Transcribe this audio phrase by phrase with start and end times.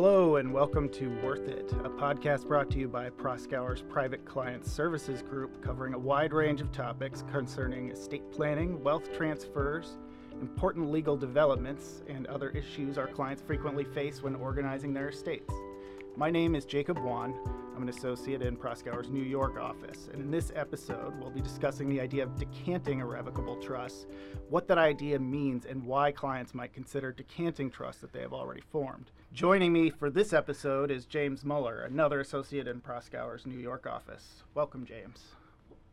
[0.00, 4.64] Hello, and welcome to Worth It, a podcast brought to you by Proskauer's Private Client
[4.64, 9.98] Services Group, covering a wide range of topics concerning estate planning, wealth transfers,
[10.40, 15.52] important legal developments, and other issues our clients frequently face when organizing their estates.
[16.16, 17.34] My name is Jacob Wan.
[17.74, 21.88] I'm an associate in Proskauer's New York office, and in this episode, we'll be discussing
[21.88, 24.06] the idea of decanting irrevocable trusts,
[24.48, 28.62] what that idea means, and why clients might consider decanting trusts that they have already
[28.70, 29.10] formed.
[29.32, 34.42] Joining me for this episode is James Muller, another associate in Proskauer's New York office.
[34.54, 35.22] Welcome, James.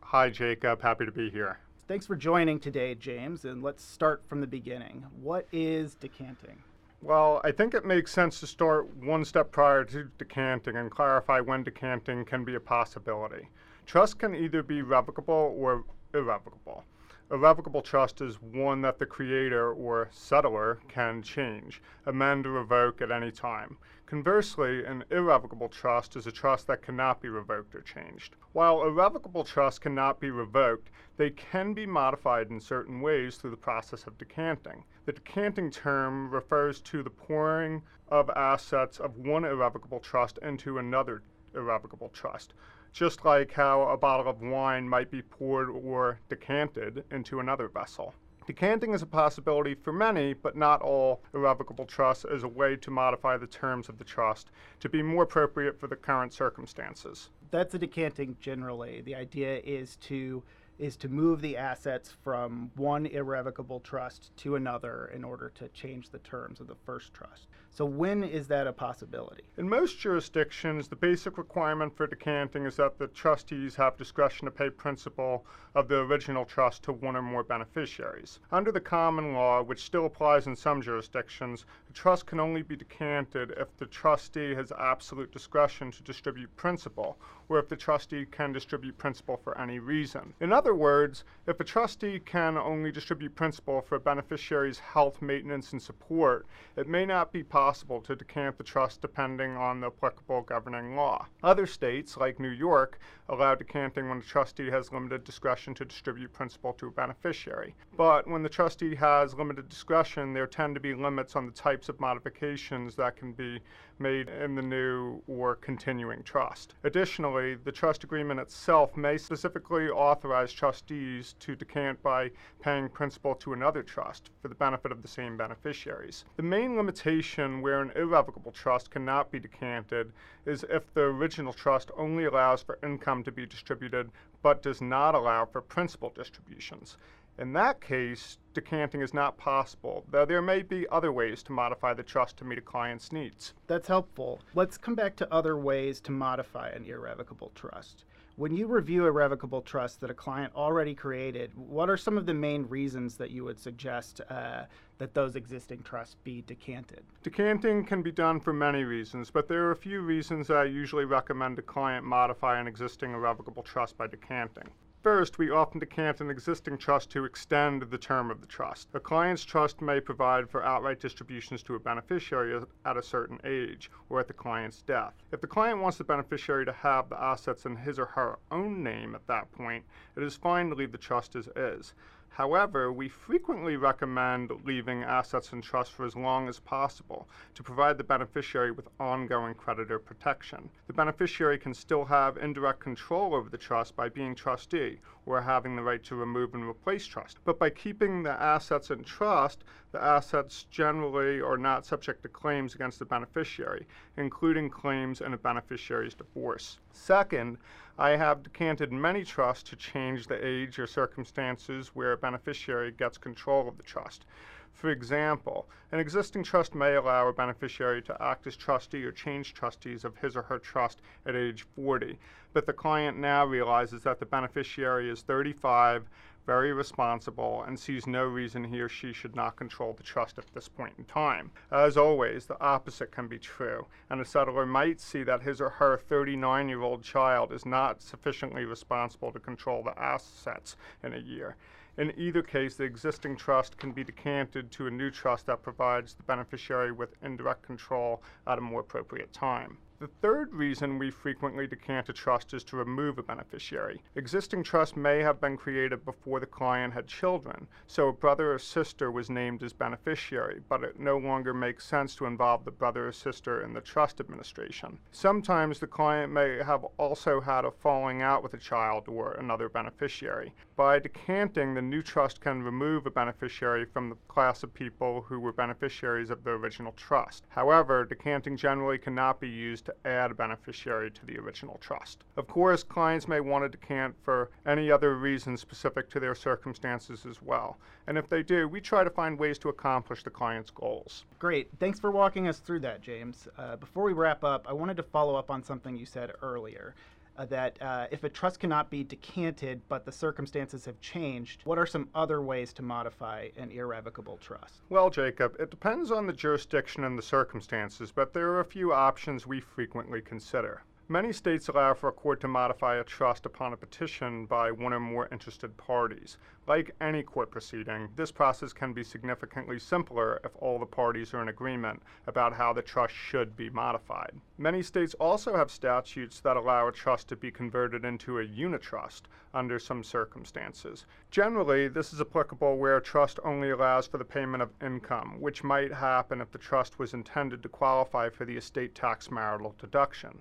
[0.00, 0.80] Hi, Jacob.
[0.80, 1.58] Happy to be here.
[1.88, 5.04] Thanks for joining today, James, and let's start from the beginning.
[5.20, 6.62] What is decanting?
[7.02, 11.40] Well, I think it makes sense to start one step prior to decanting and clarify
[11.40, 13.48] when decanting can be a possibility.
[13.84, 16.84] Trust can either be revocable or irrevocable.
[17.30, 23.00] A revocable trust is one that the creator or settlor can change, amend, or revoke
[23.00, 23.78] at any time.
[24.04, 28.36] Conversely, an irrevocable trust is a trust that cannot be revoked or changed.
[28.52, 33.56] While irrevocable trusts cannot be revoked, they can be modified in certain ways through the
[33.56, 34.84] process of decanting.
[35.06, 41.22] The decanting term refers to the pouring of assets of one irrevocable trust into another
[41.54, 42.52] irrevocable trust
[42.94, 48.14] just like how a bottle of wine might be poured or decanted into another vessel.
[48.46, 52.90] Decanting is a possibility for many, but not all irrevocable trusts as a way to
[52.90, 57.30] modify the terms of the trust to be more appropriate for the current circumstances.
[57.50, 59.00] That's a decanting generally.
[59.00, 60.42] The idea is to
[60.78, 66.10] is to move the assets from one irrevocable trust to another in order to change
[66.10, 67.48] the terms of the first trust.
[67.70, 69.42] So, when is that a possibility?
[69.56, 74.50] In most jurisdictions, the basic requirement for decanting is that the trustees have discretion to
[74.50, 75.44] pay principal
[75.74, 78.38] of the original trust to one or more beneficiaries.
[78.52, 82.76] Under the common law, which still applies in some jurisdictions, a trust can only be
[82.76, 88.52] decanted if the trustee has absolute discretion to distribute principal, or if the trustee can
[88.52, 90.32] distribute principal for any reason.
[90.40, 95.72] In other words, if a trustee can only distribute principal for a beneficiary's health, maintenance,
[95.72, 96.46] and support,
[96.76, 101.26] it may not be possible to decant the trust depending on the applicable governing law.
[101.42, 102.98] Other states, like New York,
[103.28, 107.74] allow decanting when the trustee has limited discretion to distribute principal to a beneficiary.
[107.96, 111.88] But when the trustee has limited discretion, there tend to be limits on the types
[111.88, 113.60] of modifications that can be
[113.98, 116.74] made in the new or continuing trust.
[116.84, 122.30] Additionally, the trust agreement itself may specifically authorize trustees to decant by
[122.62, 126.24] paying principal to another trust for the benefit of the same beneficiaries.
[126.36, 130.12] The main limitation where an irrevocable trust cannot be decanted
[130.46, 135.16] is if the original trust only allows for income to be distributed but does not
[135.16, 136.96] allow for principal distributions.
[137.36, 141.92] In that case, decanting is not possible, though there may be other ways to modify
[141.92, 143.54] the trust to meet a client's needs.
[143.66, 144.40] That's helpful.
[144.54, 148.04] Let's come back to other ways to modify an irrevocable trust.
[148.36, 152.34] When you review irrevocable trust that a client already created, what are some of the
[152.34, 154.64] main reasons that you would suggest uh,
[154.98, 157.04] that those existing trusts be decanted?
[157.24, 161.04] Decanting can be done for many reasons, but there are a few reasons I usually
[161.04, 164.68] recommend a client modify an existing irrevocable trust by decanting.
[165.04, 168.88] First, we often decant an existing trust to extend the term of the trust.
[168.94, 173.90] A client's trust may provide for outright distributions to a beneficiary at a certain age
[174.08, 175.12] or at the client's death.
[175.30, 178.82] If the client wants the beneficiary to have the assets in his or her own
[178.82, 179.84] name at that point,
[180.16, 181.92] it is fine to leave the trust as is.
[182.36, 187.96] However, we frequently recommend leaving assets in trust for as long as possible to provide
[187.96, 190.68] the beneficiary with ongoing creditor protection.
[190.88, 195.76] The beneficiary can still have indirect control over the trust by being trustee or having
[195.76, 197.38] the right to remove and replace trust.
[197.44, 199.62] But by keeping the assets in trust,
[199.92, 203.86] the assets generally are not subject to claims against the beneficiary,
[204.16, 206.80] including claims in a beneficiary's divorce.
[206.96, 207.58] Second,
[207.98, 213.18] I have decanted many trusts to change the age or circumstances where a beneficiary gets
[213.18, 214.26] control of the trust.
[214.72, 219.54] For example, an existing trust may allow a beneficiary to act as trustee or change
[219.54, 222.16] trustees of his or her trust at age 40,
[222.52, 226.08] but the client now realizes that the beneficiary is 35
[226.46, 230.52] very responsible, and sees no reason he or she should not control the trust at
[230.52, 231.50] this point in time.
[231.70, 235.70] As always, the opposite can be true, and a settlor might see that his or
[235.70, 241.18] her 39 year old child is not sufficiently responsible to control the assets in a
[241.18, 241.56] year.
[241.96, 246.14] In either case, the existing trust can be decanted to a new trust that provides
[246.14, 249.78] the beneficiary with indirect control at a more appropriate time.
[250.00, 254.02] The third reason we frequently decant a trust is to remove a beneficiary.
[254.16, 258.58] Existing trusts may have been created before the client had children, so a brother or
[258.58, 263.08] sister was named as beneficiary, but it no longer makes sense to involve the brother
[263.08, 264.98] or sister in the trust administration.
[265.12, 269.68] Sometimes the client may have also had a falling out with a child or another
[269.68, 270.52] beneficiary.
[270.76, 275.38] By decanting, the new trust can remove a beneficiary from the class of people who
[275.38, 277.46] were beneficiaries of the original trust.
[277.48, 282.24] However, decanting generally cannot be used to add a beneficiary to the original trust.
[282.36, 287.26] Of course, clients may want to decant for any other reason specific to their circumstances
[287.26, 287.78] as well.
[288.06, 291.24] And if they do, we try to find ways to accomplish the client's goals.
[291.38, 291.68] Great.
[291.78, 293.48] Thanks for walking us through that, James.
[293.58, 296.94] Uh, before we wrap up, I wanted to follow up on something you said earlier
[297.36, 301.78] uh, that uh, if a trust cannot be decanted but the circumstances have changed, what
[301.78, 304.82] are some other ways to modify an irrevocable trust?
[304.88, 308.92] Well, Jacob, it depends on the jurisdiction and the circumstances, but there are a few
[308.92, 310.82] options we frequently consider.
[311.06, 314.94] Many states allow for a court to modify a trust upon a petition by one
[314.94, 316.38] or more interested parties.
[316.66, 321.42] Like any court proceeding, this process can be significantly simpler if all the parties are
[321.42, 324.32] in agreement about how the trust should be modified.
[324.56, 329.24] Many states also have statutes that allow a trust to be converted into a unitrust
[329.52, 331.04] under some circumstances.
[331.30, 335.62] Generally, this is applicable where a trust only allows for the payment of income, which
[335.62, 340.40] might happen if the trust was intended to qualify for the estate tax marital deduction.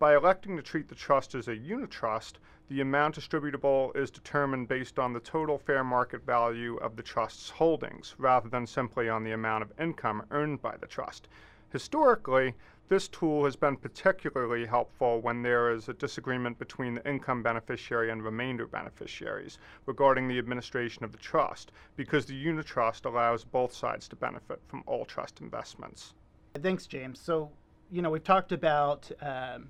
[0.00, 2.36] By electing to treat the trust as a unitrust,
[2.70, 7.50] the amount distributable is determined based on the total fair market value of the trust's
[7.50, 11.28] holdings, rather than simply on the amount of income earned by the trust.
[11.70, 12.54] Historically,
[12.88, 18.10] this tool has been particularly helpful when there is a disagreement between the income beneficiary
[18.10, 24.08] and remainder beneficiaries regarding the administration of the trust, because the unitrust allows both sides
[24.08, 26.14] to benefit from all trust investments.
[26.62, 27.20] Thanks, James.
[27.20, 27.50] So,
[27.92, 29.68] you know, we've talked about um,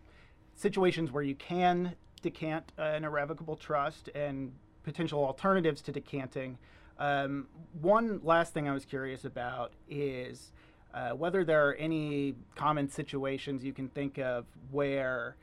[0.60, 4.52] situations where you can decant uh, an irrevocable trust and
[4.82, 6.58] potential alternatives to decanting.
[6.98, 7.46] Um,
[7.80, 10.52] one last thing I was curious about is
[10.92, 15.36] uh, whether there are any common situations you can think of where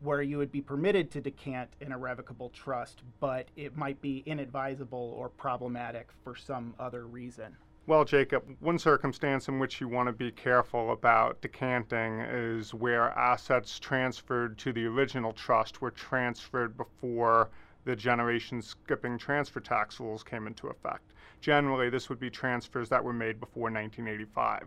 [0.00, 5.14] where you would be permitted to decant an irrevocable trust, but it might be inadvisable
[5.16, 7.56] or problematic for some other reason.
[7.88, 13.10] Well, Jacob, one circumstance in which you want to be careful about decanting is where
[13.10, 17.48] assets transferred to the original trust were transferred before
[17.84, 21.12] the generation skipping transfer tax rules came into effect.
[21.40, 24.66] Generally, this would be transfers that were made before 1985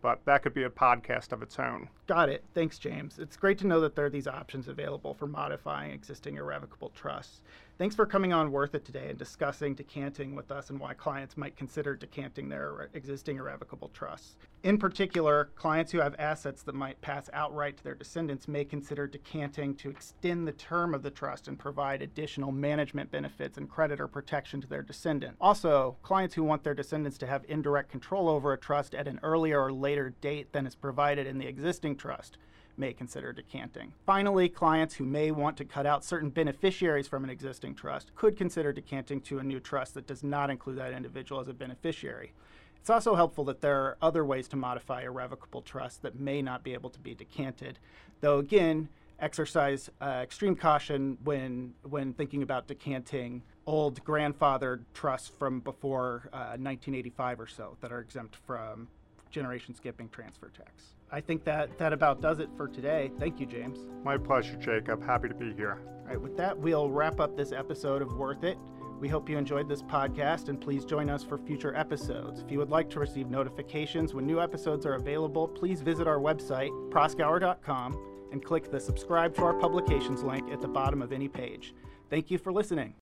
[0.00, 1.88] but that could be a podcast of its own.
[2.06, 2.44] Got it.
[2.54, 3.18] Thanks, James.
[3.18, 7.42] It's great to know that there are these options available for modifying existing irrevocable trusts.
[7.78, 11.36] Thanks for coming on Worth It today and discussing decanting with us and why clients
[11.36, 14.34] might consider decanting their existing irrevocable trusts.
[14.64, 19.06] In particular, clients who have assets that might pass outright to their descendants may consider
[19.06, 24.08] decanting to extend the term of the trust and provide additional management benefits and creditor
[24.08, 25.36] protection to their descendant.
[25.40, 29.20] Also, clients who want their descendants to have indirect control over a trust at an
[29.22, 32.38] earlier or later date than is provided in the existing trust
[32.78, 33.92] may consider decanting.
[34.06, 38.36] Finally, clients who may want to cut out certain beneficiaries from an existing trust could
[38.36, 42.32] consider decanting to a new trust that does not include that individual as a beneficiary.
[42.80, 46.62] It's also helpful that there are other ways to modify irrevocable trusts that may not
[46.62, 47.78] be able to be decanted,
[48.20, 48.88] though again,
[49.20, 56.56] exercise uh, extreme caution when when thinking about decanting old grandfathered trusts from before uh,
[56.56, 58.88] 1985 or so that are exempt from
[59.30, 60.94] generation skipping transfer tax.
[61.10, 63.10] I think that that about does it for today.
[63.18, 63.78] Thank you, James.
[64.04, 65.04] My pleasure, Jacob.
[65.04, 65.80] Happy to be here.
[66.02, 68.58] All right, with that, we'll wrap up this episode of Worth It.
[69.00, 72.40] We hope you enjoyed this podcast and please join us for future episodes.
[72.40, 76.18] If you would like to receive notifications when new episodes are available, please visit our
[76.18, 81.28] website, proskauer.com, and click the subscribe to our publications link at the bottom of any
[81.28, 81.74] page.
[82.10, 82.94] Thank you for listening.